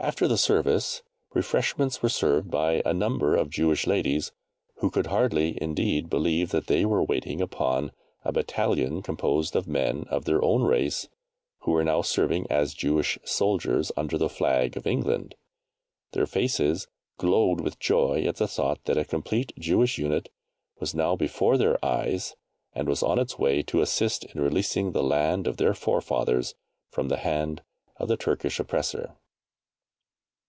After 0.00 0.28
the 0.28 0.38
service, 0.38 1.02
refreshments 1.34 2.02
were 2.02 2.08
served 2.08 2.52
by 2.52 2.82
a 2.86 2.94
number 2.94 3.34
of 3.34 3.50
Jewish 3.50 3.84
ladies, 3.84 4.30
who 4.76 4.90
could 4.92 5.08
hardly 5.08 5.60
indeed 5.60 6.08
believe 6.08 6.50
that 6.50 6.68
they 6.68 6.84
were 6.84 7.02
waiting 7.02 7.40
upon 7.40 7.90
a 8.24 8.30
Battalion, 8.30 9.02
composed 9.02 9.56
of 9.56 9.66
men 9.66 10.04
of 10.08 10.24
their 10.24 10.40
own 10.40 10.62
race, 10.62 11.08
who 11.62 11.72
were 11.72 11.82
now 11.82 12.00
serving 12.02 12.46
as 12.48 12.74
Jewish 12.74 13.18
soldiers 13.24 13.90
under 13.96 14.16
the 14.16 14.28
flag 14.28 14.76
of 14.76 14.86
England. 14.86 15.34
Their 16.12 16.26
faces 16.26 16.86
glowed 17.18 17.60
with 17.60 17.80
joy 17.80 18.22
at 18.22 18.36
the 18.36 18.46
thought 18.46 18.84
that 18.84 18.98
a 18.98 19.04
complete 19.04 19.52
Jewish 19.58 19.98
unit 19.98 20.28
was 20.78 20.94
now 20.94 21.16
before 21.16 21.58
their 21.58 21.84
eyes, 21.84 22.36
and 22.72 22.88
was 22.88 23.02
on 23.02 23.18
its 23.18 23.36
way 23.36 23.64
to 23.64 23.80
assist 23.80 24.22
in 24.26 24.40
releasing 24.40 24.92
the 24.92 25.02
land 25.02 25.48
of 25.48 25.56
their 25.56 25.74
forefathers 25.74 26.54
from 26.88 27.08
the 27.08 27.16
hand 27.16 27.62
of 27.96 28.06
the 28.06 28.16
Turkish 28.16 28.60
oppressor. 28.60 29.16